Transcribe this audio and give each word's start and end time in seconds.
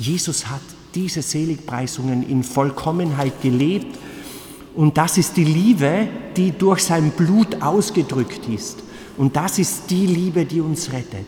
Jesus 0.00 0.48
hat 0.48 0.62
diese 0.94 1.20
Seligpreisungen 1.20 2.28
in 2.28 2.42
Vollkommenheit 2.42 3.42
gelebt 3.42 3.98
und 4.74 4.96
das 4.96 5.18
ist 5.18 5.36
die 5.36 5.44
Liebe, 5.44 6.08
die 6.36 6.52
durch 6.52 6.82
sein 6.82 7.10
Blut 7.10 7.60
ausgedrückt 7.60 8.48
ist. 8.48 8.82
Und 9.18 9.36
das 9.36 9.58
ist 9.58 9.90
die 9.90 10.06
Liebe, 10.06 10.46
die 10.46 10.60
uns 10.60 10.90
rettet. 10.92 11.26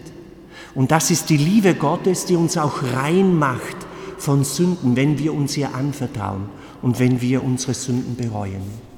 Und 0.74 0.90
das 0.90 1.10
ist 1.10 1.28
die 1.28 1.36
Liebe 1.36 1.74
Gottes, 1.74 2.24
die 2.24 2.34
uns 2.34 2.56
auch 2.56 2.82
rein 2.82 3.38
macht 3.38 3.76
von 4.16 4.42
Sünden, 4.42 4.96
wenn 4.96 5.18
wir 5.18 5.34
uns 5.34 5.56
ihr 5.56 5.74
anvertrauen 5.74 6.46
und 6.80 6.98
wenn 6.98 7.20
wir 7.20 7.44
unsere 7.44 7.74
Sünden 7.74 8.16
bereuen. 8.16 8.91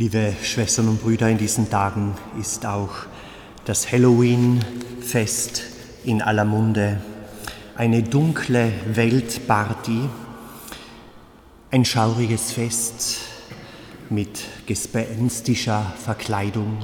Liebe 0.00 0.32
Schwestern 0.42 0.88
und 0.88 1.02
Brüder, 1.02 1.28
in 1.28 1.36
diesen 1.36 1.68
Tagen 1.68 2.14
ist 2.40 2.64
auch 2.64 2.88
das 3.66 3.92
Halloween-Fest 3.92 5.62
in 6.04 6.22
aller 6.22 6.46
Munde. 6.46 7.02
Eine 7.76 8.02
dunkle 8.02 8.72
Weltparty, 8.94 10.08
ein 11.70 11.84
schauriges 11.84 12.50
Fest 12.52 13.18
mit 14.08 14.42
gespenstischer 14.64 15.92
Verkleidung. 16.02 16.78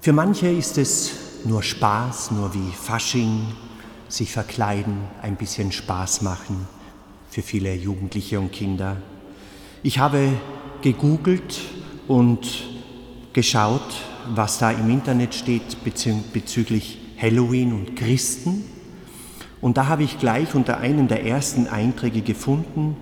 Für 0.00 0.12
manche 0.12 0.48
ist 0.48 0.78
es 0.78 1.12
nur 1.44 1.62
Spaß, 1.62 2.32
nur 2.32 2.54
wie 2.54 2.72
Fasching, 2.72 3.54
sich 4.08 4.32
verkleiden, 4.32 4.96
ein 5.22 5.36
bisschen 5.36 5.70
Spaß 5.70 6.22
machen 6.22 6.66
für 7.30 7.42
viele 7.42 7.72
Jugendliche 7.72 8.40
und 8.40 8.50
Kinder. 8.50 8.96
Ich 9.84 10.00
habe 10.00 10.32
gegoogelt 10.82 11.60
und 12.08 12.64
geschaut, 13.32 13.94
was 14.34 14.58
da 14.58 14.70
im 14.70 14.90
Internet 14.90 15.34
steht 15.34 15.78
bezüglich 16.32 16.98
Halloween 17.20 17.72
und 17.72 17.96
Christen. 17.96 18.64
Und 19.60 19.76
da 19.76 19.86
habe 19.86 20.02
ich 20.02 20.18
gleich 20.18 20.54
unter 20.54 20.78
einem 20.78 21.08
der 21.08 21.24
ersten 21.24 21.66
Einträge 21.66 22.20
gefunden, 22.20 22.96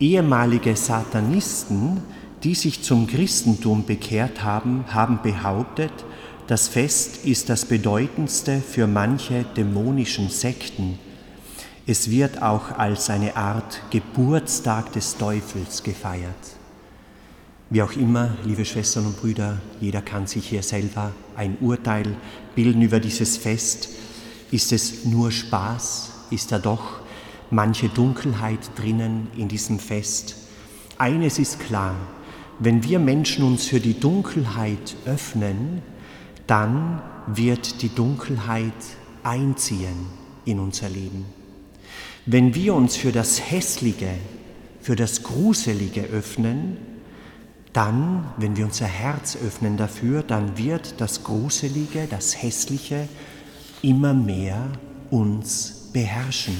ehemalige 0.00 0.74
Satanisten, 0.76 2.02
die 2.42 2.54
sich 2.54 2.82
zum 2.82 3.06
Christentum 3.06 3.84
bekehrt 3.86 4.42
haben, 4.42 4.84
haben 4.88 5.20
behauptet, 5.22 5.92
das 6.48 6.66
Fest 6.66 7.24
ist 7.24 7.48
das 7.48 7.64
bedeutendste 7.64 8.60
für 8.60 8.88
manche 8.88 9.44
dämonischen 9.56 10.28
Sekten. 10.28 10.98
Es 11.86 12.10
wird 12.10 12.42
auch 12.42 12.78
als 12.78 13.10
eine 13.10 13.36
Art 13.36 13.80
Geburtstag 13.90 14.92
des 14.92 15.16
Teufels 15.16 15.82
gefeiert. 15.82 16.61
Wie 17.72 17.80
auch 17.80 17.96
immer, 17.96 18.36
liebe 18.44 18.66
Schwestern 18.66 19.06
und 19.06 19.18
Brüder, 19.18 19.58
jeder 19.80 20.02
kann 20.02 20.26
sich 20.26 20.46
hier 20.46 20.62
selber 20.62 21.12
ein 21.36 21.56
Urteil 21.62 22.16
bilden 22.54 22.82
über 22.82 23.00
dieses 23.00 23.38
Fest. 23.38 23.88
Ist 24.50 24.72
es 24.72 25.06
nur 25.06 25.30
Spaß? 25.30 26.10
Ist 26.30 26.52
da 26.52 26.58
doch 26.58 27.00
manche 27.50 27.88
Dunkelheit 27.88 28.58
drinnen 28.76 29.28
in 29.38 29.48
diesem 29.48 29.78
Fest? 29.78 30.36
Eines 30.98 31.38
ist 31.38 31.60
klar, 31.60 31.96
wenn 32.58 32.84
wir 32.84 32.98
Menschen 32.98 33.42
uns 33.42 33.64
für 33.64 33.80
die 33.80 33.98
Dunkelheit 33.98 34.94
öffnen, 35.06 35.80
dann 36.46 37.00
wird 37.26 37.80
die 37.80 37.88
Dunkelheit 37.88 38.74
einziehen 39.22 40.08
in 40.44 40.60
unser 40.60 40.90
Leben. 40.90 41.24
Wenn 42.26 42.54
wir 42.54 42.74
uns 42.74 42.96
für 42.96 43.12
das 43.12 43.50
Hässliche, 43.50 44.10
für 44.82 44.94
das 44.94 45.22
Gruselige 45.22 46.02
öffnen, 46.02 46.91
dann, 47.72 48.30
wenn 48.36 48.56
wir 48.56 48.66
unser 48.66 48.86
Herz 48.86 49.36
öffnen 49.36 49.76
dafür, 49.76 50.22
dann 50.22 50.58
wird 50.58 51.00
das 51.00 51.24
Gruselige, 51.24 52.06
das 52.08 52.42
Hässliche 52.42 53.08
immer 53.80 54.14
mehr 54.14 54.68
uns 55.10 55.90
beherrschen. 55.92 56.56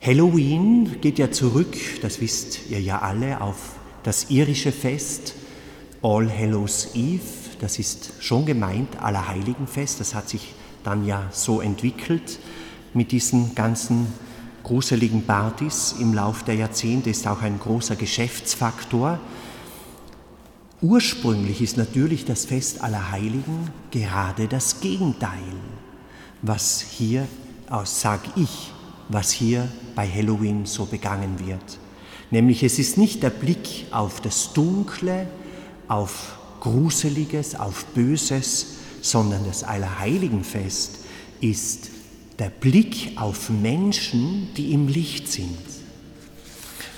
Halloween 0.00 1.00
geht 1.00 1.18
ja 1.18 1.30
zurück, 1.30 1.76
das 2.02 2.20
wisst 2.20 2.70
ihr 2.70 2.80
ja 2.80 3.00
alle, 3.00 3.40
auf 3.40 3.76
das 4.04 4.30
irische 4.30 4.72
Fest 4.72 5.34
All 6.02 6.30
Hallows 6.30 6.94
Eve. 6.94 7.20
Das 7.60 7.78
ist 7.78 8.12
schon 8.20 8.46
gemeint, 8.46 9.02
Allerheiligenfest. 9.02 9.98
Das 9.98 10.14
hat 10.14 10.28
sich 10.28 10.54
dann 10.84 11.04
ja 11.04 11.28
so 11.32 11.60
entwickelt 11.60 12.38
mit 12.94 13.10
diesen 13.10 13.54
ganzen 13.56 14.06
gruseligen 14.62 15.24
Partys 15.24 15.94
im 15.98 16.14
Lauf 16.14 16.42
der 16.42 16.54
Jahrzehnte 16.54 17.10
ist 17.10 17.26
auch 17.26 17.42
ein 17.42 17.58
großer 17.58 17.96
Geschäftsfaktor. 17.96 19.18
Ursprünglich 20.80 21.60
ist 21.60 21.76
natürlich 21.76 22.24
das 22.24 22.44
Fest 22.44 22.82
aller 22.82 23.10
Heiligen 23.10 23.70
gerade 23.90 24.46
das 24.46 24.80
Gegenteil, 24.80 25.30
was 26.42 26.80
hier, 26.80 27.26
sag 27.84 28.20
ich, 28.36 28.72
was 29.08 29.30
hier 29.30 29.68
bei 29.94 30.08
Halloween 30.08 30.66
so 30.66 30.84
begangen 30.86 31.38
wird. 31.44 31.78
Nämlich 32.30 32.62
es 32.62 32.78
ist 32.78 32.98
nicht 32.98 33.22
der 33.22 33.30
Blick 33.30 33.86
auf 33.90 34.20
das 34.20 34.52
Dunkle, 34.52 35.26
auf 35.88 36.38
Gruseliges, 36.60 37.54
auf 37.54 37.84
Böses, 37.86 38.74
sondern 39.00 39.44
das 39.46 39.64
Allerheiligenfest 39.64 40.98
ist 41.40 41.90
der 42.38 42.50
Blick 42.50 43.12
auf 43.16 43.50
Menschen, 43.50 44.48
die 44.56 44.72
im 44.72 44.88
Licht 44.88 45.28
sind. 45.28 45.58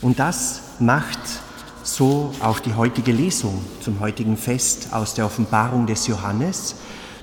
Und 0.02 0.18
das 0.18 0.60
macht 0.78 1.18
so 1.82 2.32
auch 2.40 2.60
die 2.60 2.74
heutige 2.74 3.12
Lesung 3.12 3.58
zum 3.80 4.00
heutigen 4.00 4.36
Fest 4.36 4.88
aus 4.92 5.14
der 5.14 5.26
Offenbarung 5.26 5.86
des 5.86 6.06
Johannes 6.06 6.76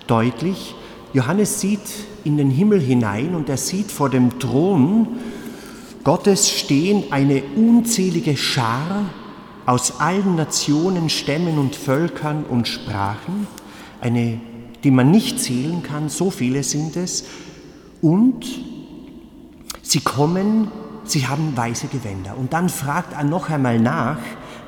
deutlich. 0.08 0.76
Johannes 1.14 1.60
sieht 1.60 1.80
in 2.24 2.38
den 2.38 2.50
Himmel 2.50 2.82
hinein 2.82 3.36
und 3.36 3.50
er 3.50 3.58
sieht 3.58 3.92
vor 3.92 4.10
dem 4.10 4.40
Thron 4.40 5.08
Gottes 6.08 6.50
stehen 6.50 7.12
eine 7.12 7.44
unzählige 7.58 8.38
Schar 8.38 9.10
aus 9.66 10.00
allen 10.00 10.38
Nationen, 10.38 11.10
Stämmen 11.10 11.58
und 11.58 11.76
Völkern 11.76 12.46
und 12.46 12.66
Sprachen, 12.70 13.46
eine, 14.00 14.40
die 14.86 14.92
man 14.92 15.12
nicht 15.12 15.42
zählen 15.42 15.84
kann, 15.84 16.08
so 16.08 16.32
viele 16.32 16.64
sind 16.64 16.96
es, 16.96 17.26
und 18.02 18.46
sie 19.82 20.00
kommen, 20.00 20.72
sie 21.04 21.28
haben 21.28 21.56
weiße 21.56 21.88
Gewänder. 21.88 22.38
Und 22.38 22.54
dann 22.54 22.70
fragt 22.70 23.14
er 23.14 23.24
noch 23.24 23.50
einmal 23.50 23.80
nach, 23.80 24.20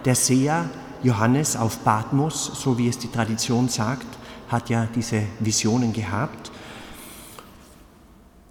der 0.06 0.16
Seher 0.16 0.69
Johannes 1.03 1.56
auf 1.56 1.84
Patmos, 1.84 2.51
so 2.56 2.78
wie 2.78 2.88
es 2.88 2.97
die 2.97 3.09
Tradition 3.09 3.69
sagt, 3.69 4.07
hat 4.50 4.69
ja 4.69 4.88
diese 4.95 5.23
Visionen 5.39 5.94
gehabt. 5.94 6.51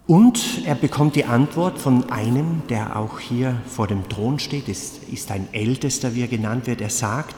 Und 0.07 0.65
er 0.65 0.73
bekommt 0.73 1.15
die 1.15 1.25
Antwort 1.25 1.77
von 1.77 2.09
einem, 2.09 2.63
der 2.67 2.97
auch 2.97 3.19
hier 3.19 3.61
vor 3.67 3.85
dem 3.85 4.09
Thron 4.09 4.39
steht, 4.39 4.67
ist, 4.67 5.03
ist 5.03 5.29
ein 5.29 5.47
Ältester, 5.51 6.15
wie 6.15 6.21
er 6.21 6.27
genannt 6.27 6.65
wird. 6.65 6.81
Er 6.81 6.89
sagt, 6.89 7.35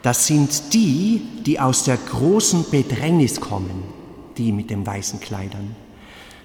das 0.00 0.26
sind 0.26 0.72
die, 0.72 1.20
die 1.44 1.60
aus 1.60 1.84
der 1.84 1.98
großen 1.98 2.64
Bedrängnis 2.70 3.38
kommen, 3.38 3.82
die 4.38 4.50
mit 4.50 4.70
den 4.70 4.86
weißen 4.86 5.20
Kleidern. 5.20 5.76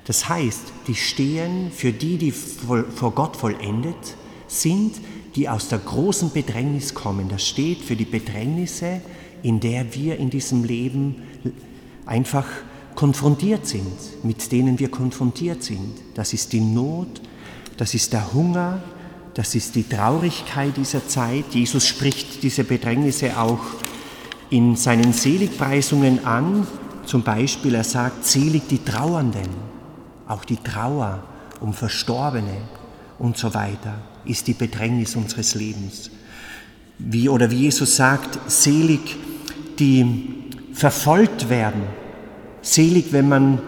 Das 0.06 0.30
heißt, 0.30 0.62
die 0.88 0.96
stehen 0.96 1.72
für 1.72 1.92
die, 1.92 2.18
die 2.18 2.32
vor 2.32 3.12
Gott 3.12 3.36
vollendet 3.36 4.16
sind, 4.48 4.94
die 5.36 5.50
aus 5.50 5.68
der 5.68 5.80
großen 5.80 6.32
Bedrängnis 6.32 6.94
kommen. 6.94 7.28
Das 7.28 7.46
steht 7.46 7.82
für 7.82 7.96
die 7.96 8.06
Bedrängnisse, 8.06 9.02
in 9.42 9.60
der 9.60 9.94
wir 9.96 10.18
in 10.18 10.30
diesem 10.30 10.64
Leben 10.64 11.16
einfach 12.06 12.46
konfrontiert 12.94 13.66
sind, 13.68 14.24
mit 14.24 14.52
denen 14.52 14.80
wir 14.80 14.90
konfrontiert 14.90 15.64
sind. 15.64 15.92
Das 16.14 16.34
ist 16.34 16.54
die 16.54 16.62
Not, 16.62 17.22
das 17.78 17.94
ist 17.94 18.14
der 18.14 18.32
Hunger, 18.34 18.82
das 19.34 19.56
ist 19.56 19.76
die 19.76 19.84
Traurigkeit 19.84 20.78
dieser 20.78 21.06
Zeit. 21.08 21.46
Jesus 21.52 21.86
spricht 21.86 22.44
diese 22.44 22.64
Bedrängnisse 22.64 23.38
auch 23.38 23.60
in 24.50 24.76
seinen 24.76 25.12
Seligpreisungen 25.12 26.26
an. 26.26 26.66
Zum 27.06 27.24
Beispiel, 27.24 27.76
er 27.76 27.84
sagt, 27.84 28.26
selig 28.26 28.68
die 28.70 28.84
Trauernden 28.84 29.75
auch 30.28 30.46
die 30.46 30.58
Trauer 30.58 31.24
um 31.62 31.74
Verstorbene 31.74 32.58
und 33.20 33.38
so 33.38 33.54
weiter 33.54 33.96
ist 34.26 34.48
die 34.48 34.54
Bedrängnis 34.54 35.16
unseres 35.16 35.56
Lebens. 35.56 36.10
Wie 36.98 37.30
oder 37.30 37.52
wie 37.52 37.62
Jesus 37.62 37.96
sagt, 37.96 38.40
selig 38.50 39.18
die 39.80 40.06
verfolgt 40.74 41.50
werden, 41.50 41.84
selig, 42.62 43.12
wenn 43.12 43.30
man 43.30 43.62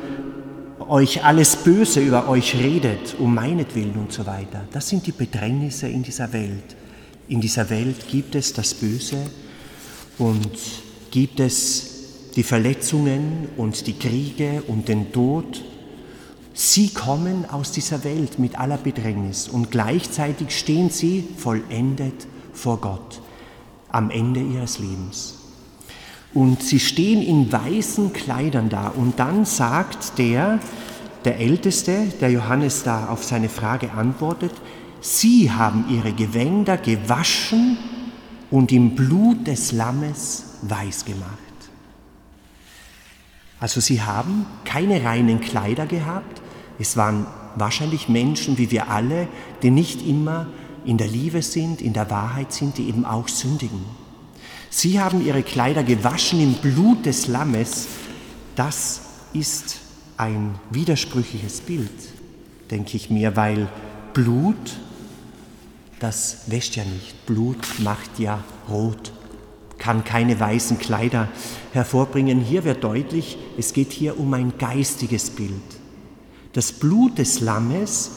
euch 0.88 1.24
alles 1.24 1.58
Böse 1.58 2.00
über 2.00 2.30
euch 2.30 2.56
redet, 2.56 3.16
um 3.20 3.36
meinetwillen 3.36 3.96
und 3.96 4.14
so 4.14 4.26
weiter. 4.26 4.64
Das 4.72 4.88
sind 4.88 5.06
die 5.06 5.12
Bedrängnisse 5.12 5.88
in 5.88 6.04
dieser 6.04 6.32
Welt. 6.32 6.76
In 7.28 7.42
dieser 7.42 7.70
Welt 7.70 8.08
gibt 8.10 8.36
es 8.36 8.54
das 8.54 8.74
Böse 8.74 9.18
und 10.18 10.50
gibt 11.12 11.40
es 11.42 12.32
die 12.36 12.44
Verletzungen 12.44 13.50
und 13.58 13.86
die 13.88 13.98
Kriege 13.98 14.64
und 14.68 14.88
den 14.88 15.12
Tod 15.12 15.62
Sie 16.60 16.90
kommen 16.90 17.48
aus 17.48 17.72
dieser 17.72 18.04
Welt 18.04 18.40
mit 18.40 18.60
aller 18.60 18.78
Bedrängnis 18.78 19.48
und 19.48 19.70
gleichzeitig 19.70 20.58
stehen 20.58 20.90
sie 20.90 21.24
vollendet 21.38 22.26
vor 22.52 22.82
Gott 22.82 23.22
am 23.90 24.10
Ende 24.10 24.40
ihres 24.40 24.80
Lebens. 24.80 25.36
Und 26.34 26.64
sie 26.64 26.80
stehen 26.80 27.22
in 27.22 27.52
weißen 27.52 28.12
Kleidern 28.12 28.70
da 28.70 28.88
und 28.88 29.20
dann 29.20 29.46
sagt 29.46 30.18
der, 30.18 30.58
der 31.26 31.38
Älteste, 31.40 32.08
der 32.22 32.32
Johannes 32.32 32.82
da 32.82 33.10
auf 33.10 33.24
seine 33.24 33.50
Frage 33.50 33.92
antwortet, 33.92 34.54
Sie 35.00 35.52
haben 35.52 35.86
ihre 35.92 36.12
Gewänder 36.12 36.78
gewaschen 36.78 37.78
und 38.50 38.72
im 38.72 38.96
Blut 38.96 39.46
des 39.46 39.74
Lammes 39.74 40.56
weiß 40.64 41.06
gemacht. 41.06 41.38
Also 43.60 43.80
sie 43.80 44.02
haben 44.02 44.48
keine 44.66 45.04
reinen 45.04 45.40
Kleider 45.40 45.86
gehabt, 45.86 46.42
es 46.80 46.98
waren 46.98 47.26
wahrscheinlich 47.56 48.08
Menschen 48.08 48.58
wie 48.58 48.72
wir 48.72 48.90
alle, 48.90 49.28
die 49.64 49.72
nicht 49.72 50.06
immer 50.06 50.48
in 50.86 50.98
der 50.98 51.08
Liebe 51.08 51.42
sind, 51.42 51.82
in 51.82 51.94
der 51.94 52.10
Wahrheit 52.10 52.54
sind, 52.54 52.78
die 52.78 52.88
eben 52.88 53.06
auch 53.06 53.28
sündigen. 53.28 53.82
Sie 54.70 55.00
haben 55.00 55.26
ihre 55.26 55.44
Kleider 55.44 55.84
gewaschen 55.84 56.40
im 56.40 56.54
Blut 56.54 57.06
des 57.06 57.28
Lammes. 57.28 57.88
Das 58.56 59.02
ist 59.34 59.80
ein 60.18 60.56
widersprüchliches 60.70 61.62
Bild, 61.62 61.92
denke 62.72 62.98
ich 62.98 63.10
mir, 63.10 63.36
weil 63.36 63.68
Blut, 64.14 64.80
das 66.00 66.44
wäscht 66.48 66.76
ja 66.76 66.84
nicht. 66.84 67.26
Blut 67.26 67.58
macht 67.80 68.20
ja 68.20 68.44
rot, 68.70 69.12
kann 69.78 70.04
keine 70.04 70.40
weißen 70.40 70.80
Kleider 70.80 71.28
hervorbringen. 71.74 72.40
Hier 72.40 72.64
wird 72.64 72.84
deutlich, 72.84 73.38
es 73.58 73.74
geht 73.74 73.92
hier 73.92 74.20
um 74.20 74.34
ein 74.34 74.54
geistiges 74.58 75.30
Bild. 75.30 75.62
Das 76.58 76.72
Blut 76.72 77.20
des 77.20 77.40
Lammes, 77.42 78.10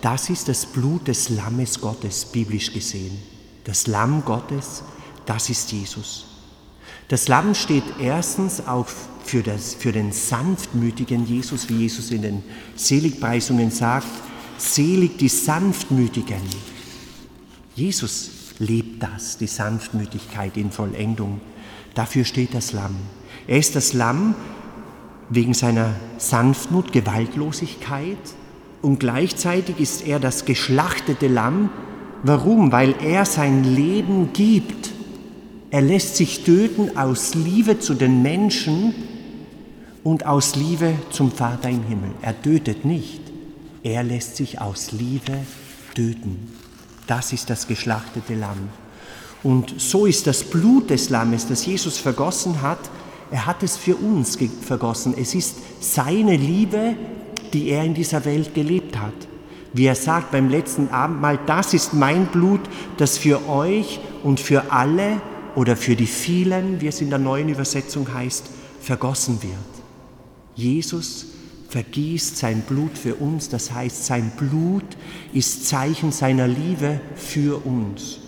das 0.00 0.30
ist 0.30 0.46
das 0.46 0.64
Blut 0.64 1.08
des 1.08 1.28
Lammes 1.30 1.80
Gottes, 1.80 2.24
biblisch 2.24 2.72
gesehen. 2.72 3.18
Das 3.64 3.88
Lamm 3.88 4.24
Gottes, 4.24 4.84
das 5.26 5.50
ist 5.50 5.72
Jesus. 5.72 6.24
Das 7.08 7.26
Lamm 7.26 7.52
steht 7.56 7.82
erstens 8.00 8.64
auch 8.64 8.86
für, 9.24 9.42
das, 9.42 9.74
für 9.74 9.90
den 9.90 10.12
sanftmütigen 10.12 11.26
Jesus, 11.26 11.68
wie 11.68 11.78
Jesus 11.78 12.12
in 12.12 12.22
den 12.22 12.44
Seligpreisungen 12.76 13.72
sagt, 13.72 14.06
selig 14.56 15.18
die 15.18 15.28
Sanftmütigen. 15.28 16.42
Jesus 17.74 18.30
lebt 18.60 19.02
das, 19.02 19.36
die 19.36 19.48
Sanftmütigkeit 19.48 20.56
in 20.56 20.70
Vollendung. 20.70 21.40
Dafür 21.96 22.24
steht 22.24 22.54
das 22.54 22.70
Lamm. 22.70 22.94
Er 23.48 23.58
ist 23.58 23.74
das 23.74 23.94
Lamm, 23.94 24.36
wegen 25.34 25.54
seiner 25.54 25.94
Sanftmut, 26.18 26.92
Gewaltlosigkeit 26.92 28.18
und 28.82 29.00
gleichzeitig 29.00 29.80
ist 29.80 30.06
er 30.06 30.20
das 30.20 30.44
geschlachtete 30.44 31.26
Lamm. 31.26 31.70
Warum? 32.22 32.72
Weil 32.72 32.94
er 33.02 33.24
sein 33.24 33.64
Leben 33.64 34.32
gibt. 34.32 34.90
Er 35.70 35.82
lässt 35.82 36.16
sich 36.16 36.44
töten 36.44 36.96
aus 36.96 37.34
Liebe 37.34 37.78
zu 37.78 37.94
den 37.94 38.22
Menschen 38.22 38.94
und 40.02 40.26
aus 40.26 40.54
Liebe 40.54 40.94
zum 41.10 41.32
Vater 41.32 41.70
im 41.70 41.82
Himmel. 41.84 42.10
Er 42.22 42.40
tötet 42.40 42.84
nicht. 42.84 43.20
Er 43.82 44.02
lässt 44.02 44.36
sich 44.36 44.60
aus 44.60 44.92
Liebe 44.92 45.38
töten. 45.94 46.52
Das 47.06 47.32
ist 47.32 47.50
das 47.50 47.66
geschlachtete 47.66 48.34
Lamm. 48.34 48.68
Und 49.42 49.74
so 49.78 50.06
ist 50.06 50.26
das 50.26 50.44
Blut 50.44 50.90
des 50.90 51.10
Lammes, 51.10 51.46
das 51.46 51.66
Jesus 51.66 51.98
vergossen 51.98 52.62
hat, 52.62 52.78
er 53.34 53.46
hat 53.46 53.64
es 53.64 53.76
für 53.76 53.96
uns 53.96 54.38
vergossen. 54.62 55.12
Es 55.18 55.34
ist 55.34 55.56
seine 55.80 56.36
Liebe, 56.36 56.94
die 57.52 57.68
er 57.70 57.82
in 57.82 57.92
dieser 57.92 58.24
Welt 58.24 58.54
gelebt 58.54 58.96
hat. 58.96 59.12
Wie 59.72 59.86
er 59.86 59.96
sagt 59.96 60.30
beim 60.30 60.48
letzten 60.48 60.88
Abendmahl, 60.90 61.40
das 61.44 61.74
ist 61.74 61.94
mein 61.94 62.26
Blut, 62.26 62.60
das 62.96 63.18
für 63.18 63.48
euch 63.48 63.98
und 64.22 64.38
für 64.38 64.70
alle 64.70 65.20
oder 65.56 65.76
für 65.76 65.96
die 65.96 66.06
vielen, 66.06 66.80
wie 66.80 66.86
es 66.86 67.00
in 67.00 67.10
der 67.10 67.18
neuen 67.18 67.48
Übersetzung 67.48 68.14
heißt, 68.14 68.44
vergossen 68.80 69.42
wird. 69.42 69.84
Jesus 70.54 71.26
vergießt 71.70 72.36
sein 72.36 72.60
Blut 72.60 72.96
für 72.96 73.16
uns, 73.16 73.48
das 73.48 73.72
heißt, 73.72 74.06
sein 74.06 74.30
Blut 74.36 74.96
ist 75.32 75.66
Zeichen 75.66 76.12
seiner 76.12 76.46
Liebe 76.46 77.00
für 77.16 77.66
uns. 77.66 78.20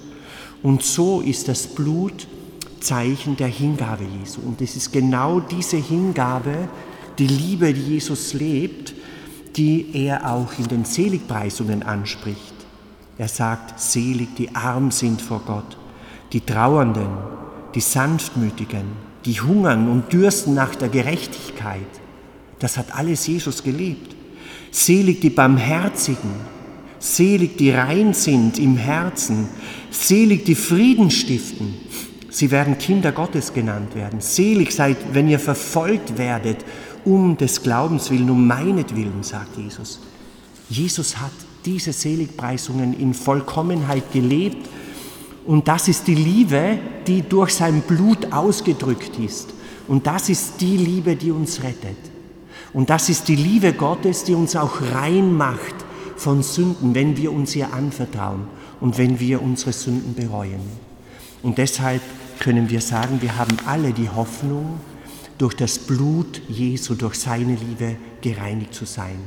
Und 0.65 0.83
so 0.83 1.21
ist 1.21 1.47
das 1.47 1.69
Blut 1.69 2.27
Zeichen 2.87 3.37
der 3.37 3.49
Hingabe 3.49 4.05
Jesu. 4.05 4.41
Und 4.41 4.63
es 4.63 4.77
ist 4.77 4.93
genau 4.93 5.41
diese 5.41 5.77
Hingabe, 5.77 6.69
die 7.19 7.27
Liebe, 7.27 7.75
die 7.75 7.95
Jesus 7.95 8.33
lebt, 8.33 8.95
die 9.57 9.91
er 9.93 10.31
auch 10.31 10.57
in 10.59 10.69
den 10.69 10.85
Seligpreisungen 10.85 11.83
anspricht. 11.83 12.55
Er 13.19 13.29
sagt, 13.29 13.81
selig 13.81 14.37
die 14.37 14.55
arm 14.55 14.91
sind 14.91 15.21
vor 15.21 15.43
Gott, 15.45 15.77
die 16.33 16.43
Trauernden, 16.43 17.09
die 17.75 17.81
Sanftmütigen, 17.81 18.85
die 19.25 19.41
hungern 19.41 19.89
und 19.89 20.13
dürsten 20.13 20.55
nach 20.55 20.77
der 20.77 20.89
Gerechtigkeit. 20.89 21.81
Das 22.61 22.77
hat 22.77 22.95
alles 22.95 23.27
Jesus 23.27 23.65
gelebt. 23.65 24.15
Selig 24.71 25.21
die 25.23 25.31
Barmherzigen, 25.31 26.31
selig 26.99 27.57
die 27.57 27.71
rein 27.71 28.15
sind 28.15 28.59
im 28.59 28.77
Herzen, 28.77 29.49
selig 29.91 30.45
die 30.45 30.55
Frieden 30.55 31.11
stiften, 31.11 31.75
Sie 32.37 32.51
werden 32.51 32.77
Kinder 32.77 33.13
Gottes 33.13 33.55
genannt 33.55 33.95
werden. 33.95 34.21
Selig 34.21 34.73
seid, 34.73 34.99
wenn 35.15 35.27
ihr 35.27 35.39
verfolgt 35.39 36.19
werdet, 36.19 36.67
um 37.03 37.39
des 37.39 37.63
Glaubens 37.63 38.11
willen, 38.11 38.29
um 38.29 38.47
meinetwillen, 38.47 39.23
sagt 39.23 39.57
Jesus. 39.57 40.01
Jesus 40.69 41.17
hat 41.17 41.33
diese 41.65 41.95
Seligpreisungen 41.95 42.93
in 43.01 43.15
Vollkommenheit 43.15 44.13
gelebt 44.13 44.69
und 45.47 45.67
das 45.67 45.89
ist 45.89 46.09
die 46.09 46.15
Liebe, 46.15 46.79
die 47.07 47.23
durch 47.23 47.55
sein 47.55 47.81
Blut 47.81 48.31
ausgedrückt 48.35 49.19
ist. 49.19 49.55
Und 49.89 50.07
das 50.07 50.29
ist 50.29 50.61
die 50.61 50.77
Liebe, 50.77 51.17
die 51.17 51.31
uns 51.31 51.63
rettet. 51.63 51.97
Und 52.75 52.91
das 52.91 53.09
ist 53.09 53.29
die 53.29 53.37
Liebe 53.37 53.73
Gottes, 53.73 54.25
die 54.25 54.35
uns 54.35 54.57
auch 54.57 54.83
rein 54.93 55.35
macht 55.35 55.87
von 56.17 56.43
Sünden, 56.43 56.95
wenn 56.95 57.17
wir 57.17 57.33
uns 57.33 57.57
ihr 57.57 57.73
anvertrauen 57.73 58.43
und 58.79 58.99
wenn 58.99 59.21
wir 59.21 59.41
unsere 59.41 59.73
Sünden 59.73 60.15
bereuen. 60.15 60.61
Und 61.43 61.57
deshalb 61.57 62.03
können 62.39 62.71
wir 62.71 62.81
sagen, 62.81 63.23
wir 63.23 63.37
haben 63.37 63.57
alle 63.67 63.93
die 63.93 64.09
Hoffnung, 64.09 64.81
durch 65.39 65.55
das 65.55 65.79
Blut 65.79 66.41
Jesu, 66.49 66.95
durch 66.95 67.17
seine 67.17 67.57
Liebe 67.57 67.97
gereinigt 68.21 68.75
zu 68.75 68.85
sein. 68.87 69.19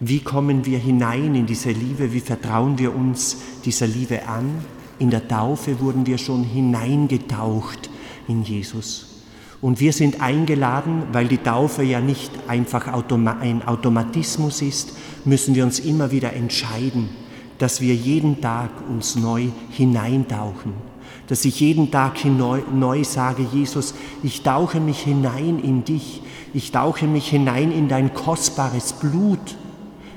Wie 0.00 0.20
kommen 0.20 0.66
wir 0.66 0.78
hinein 0.78 1.34
in 1.34 1.46
diese 1.46 1.70
Liebe? 1.70 2.12
Wie 2.12 2.20
vertrauen 2.20 2.78
wir 2.78 2.94
uns 2.94 3.36
dieser 3.64 3.86
Liebe 3.86 4.26
an? 4.26 4.64
In 4.98 5.10
der 5.10 5.28
Taufe 5.28 5.78
wurden 5.80 6.06
wir 6.06 6.18
schon 6.18 6.42
hineingetaucht 6.42 7.88
in 8.26 8.42
Jesus. 8.42 9.22
Und 9.60 9.78
wir 9.78 9.92
sind 9.92 10.20
eingeladen, 10.20 11.04
weil 11.12 11.28
die 11.28 11.38
Taufe 11.38 11.84
ja 11.84 12.00
nicht 12.00 12.32
einfach 12.48 12.88
ein 12.88 13.62
Automatismus 13.64 14.60
ist, 14.60 14.96
müssen 15.24 15.54
wir 15.54 15.62
uns 15.62 15.78
immer 15.78 16.10
wieder 16.10 16.32
entscheiden, 16.32 17.10
dass 17.58 17.80
wir 17.80 17.94
jeden 17.94 18.40
Tag 18.40 18.70
uns 18.88 19.14
neu 19.14 19.46
hineintauchen 19.70 20.91
dass 21.28 21.44
ich 21.44 21.60
jeden 21.60 21.90
Tag 21.90 22.24
neu, 22.24 22.60
neu 22.72 23.04
sage, 23.04 23.46
Jesus, 23.52 23.94
ich 24.22 24.42
tauche 24.42 24.80
mich 24.80 25.00
hinein 25.00 25.58
in 25.58 25.84
dich, 25.84 26.22
ich 26.54 26.72
tauche 26.72 27.06
mich 27.06 27.28
hinein 27.28 27.72
in 27.72 27.88
dein 27.88 28.12
kostbares 28.12 28.92
Blut. 28.92 29.56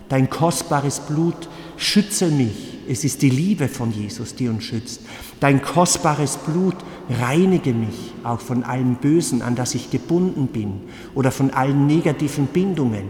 Dein 0.09 0.29
kostbares 0.29 0.99
Blut 0.99 1.49
schütze 1.77 2.29
mich. 2.29 2.77
Es 2.87 3.03
ist 3.03 3.21
die 3.21 3.29
Liebe 3.29 3.67
von 3.67 3.91
Jesus, 3.91 4.35
die 4.35 4.47
uns 4.47 4.63
schützt. 4.63 5.01
Dein 5.39 5.61
kostbares 5.61 6.37
Blut 6.37 6.75
reinige 7.09 7.73
mich 7.73 8.13
auch 8.23 8.39
von 8.39 8.63
allem 8.63 8.95
Bösen, 8.95 9.41
an 9.41 9.55
das 9.55 9.73
ich 9.73 9.89
gebunden 9.89 10.47
bin 10.47 10.81
oder 11.15 11.31
von 11.31 11.51
allen 11.51 11.87
negativen 11.87 12.47
Bindungen. 12.47 13.05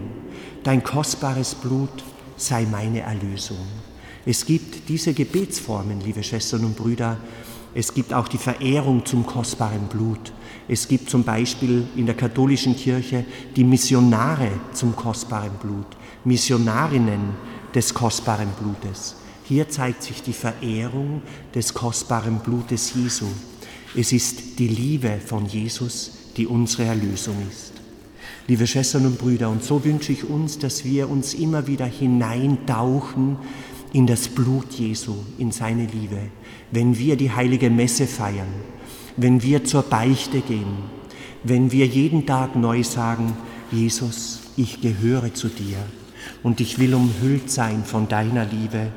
Dein 0.64 0.84
kostbares 0.84 1.56
Blut 1.56 2.04
sei 2.38 2.66
meine 2.70 3.02
Erlösung. 3.02 3.58
Es 4.26 4.46
gibt 4.46 4.90
diese 4.90 5.14
Gebetsformen, 5.14 6.02
liebe 6.02 6.24
Schwestern 6.24 6.66
und 6.66 6.76
Brüder, 6.76 7.18
es 7.78 7.94
gibt 7.94 8.14
auch 8.14 8.30
die 8.30 8.38
Verehrung 8.38 9.06
zum 9.06 9.26
kostbaren 9.26 9.88
Blut. 9.88 10.32
Es 10.70 10.88
gibt 10.88 11.10
zum 11.10 11.26
Beispiel 11.26 11.86
in 11.98 12.06
der 12.06 12.16
katholischen 12.16 12.74
Kirche 12.76 13.26
die 13.56 13.66
Missionare 13.66 14.50
zum 14.72 14.96
kostbaren 14.96 15.52
Blut, 15.62 15.86
Missionarinnen 16.24 17.36
des 17.76 17.94
kostbaren 17.94 18.48
Blutes. 18.58 19.18
Hier 19.44 19.68
zeigt 19.68 20.04
sich 20.04 20.24
die 20.24 20.34
Verehrung 20.34 21.22
des 21.54 21.74
kostbaren 21.74 22.40
Blutes 22.40 22.94
Jesu. 22.96 23.28
Es 23.94 24.14
ist 24.14 24.58
die 24.58 24.70
Liebe 24.70 25.20
von 25.24 25.46
Jesus, 25.46 26.12
die 26.38 26.48
unsere 26.48 26.86
Erlösung 26.86 27.36
ist. 27.52 27.74
Liebe 28.48 28.68
Schwestern 28.68 29.06
und 29.06 29.18
Brüder, 29.18 29.50
und 29.50 29.64
so 29.64 29.84
wünsche 29.84 30.14
ich 30.14 30.24
uns, 30.24 30.60
dass 30.60 30.86
wir 30.86 31.10
uns 31.10 31.34
immer 31.34 31.68
wieder 31.68 31.86
hineintauchen 31.86 33.38
in 33.96 34.08
das 34.08 34.28
Blut 34.28 34.74
Jesu, 34.74 35.14
in 35.38 35.54
seine 35.54 35.86
Liebe, 35.86 36.20
wenn 36.70 36.98
wir 37.00 37.16
die 37.16 37.32
heilige 37.32 37.70
Messe 37.70 38.08
feiern, 38.08 38.54
wenn 39.16 39.42
wir 39.42 39.64
zur 39.64 39.84
Beichte 39.84 40.42
gehen, 40.42 40.80
wenn 41.46 41.72
wir 41.72 41.86
jeden 41.86 42.26
Tag 42.26 42.58
neu 42.58 42.84
sagen, 42.84 43.38
Jesus, 43.72 44.42
ich 44.58 44.82
gehöre 44.82 45.34
zu 45.34 45.48
dir 45.48 45.78
und 46.44 46.60
ich 46.60 46.78
will 46.78 46.94
umhüllt 46.94 47.50
sein 47.50 47.86
von 47.86 48.10
deiner 48.10 48.44
Liebe, 48.44 48.88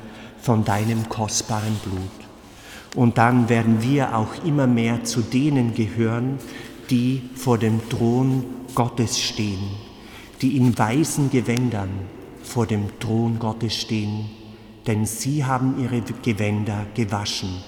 von 0.40 0.64
deinem 0.64 1.08
kostbaren 1.08 1.76
Blut. 1.84 2.96
Und 2.96 3.18
dann 3.18 3.48
werden 3.48 3.80
wir 3.84 4.16
auch 4.16 4.42
immer 4.44 4.66
mehr 4.66 5.04
zu 5.04 5.20
denen 5.20 5.74
gehören, 5.74 6.38
die 6.90 7.22
vor 7.36 7.56
dem 7.56 7.88
Thron 7.88 8.44
Gottes 8.74 9.20
stehen, 9.20 9.62
die 10.42 10.56
in 10.56 10.76
weißen 10.76 11.30
Gewändern 11.30 11.90
vor 12.42 12.66
dem 12.66 12.98
Thron 12.98 13.38
Gottes 13.38 13.76
stehen, 13.76 14.37
denn 14.88 15.04
sie 15.04 15.44
haben 15.44 15.78
ihre 15.78 16.00
Gewänder 16.00 16.86
gewaschen 16.94 17.62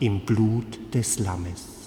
im 0.00 0.20
Blut 0.20 0.94
des 0.94 1.18
Lammes. 1.18 1.77